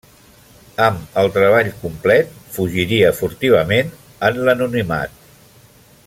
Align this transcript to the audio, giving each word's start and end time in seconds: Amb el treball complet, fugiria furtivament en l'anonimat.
Amb 0.85 1.19
el 1.23 1.29
treball 1.35 1.69
complet, 1.83 2.33
fugiria 2.55 3.13
furtivament 3.21 3.93
en 4.31 4.41
l'anonimat. 4.47 5.19